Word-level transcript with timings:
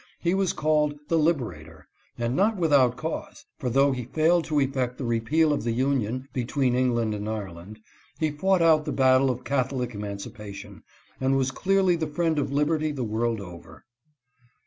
He 0.19 0.33
was 0.33 0.51
called" 0.51 0.95
The 1.09 1.17
Liberator," 1.19 1.87
and 2.17 2.35
not 2.35 2.57
without 2.57 2.97
cause, 2.97 3.45
for, 3.59 3.69
though 3.69 3.91
he 3.91 4.05
failed 4.05 4.45
to 4.45 4.59
effect 4.59 4.97
the 4.97 5.03
repeal 5.05 5.53
of 5.53 5.63
the 5.63 5.73
union 5.73 6.27
between 6.33 6.73
England 6.73 7.13
and 7.13 7.29
Ireland, 7.29 7.79
he 8.19 8.31
fought 8.31 8.63
out 8.63 8.85
the 8.85 8.91
battle 8.91 9.29
of 9.29 9.43
Catholic 9.43 9.91
eman 9.91 10.17
cipation, 10.17 10.81
and 11.19 11.37
was 11.37 11.51
clearly 11.51 11.95
the 11.95 12.07
friend 12.07 12.39
of 12.39 12.51
liberty 12.51 12.91
the 12.91 13.03
world 13.03 13.39
over. 13.39 13.85